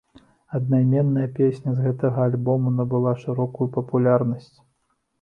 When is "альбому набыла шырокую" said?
2.31-3.73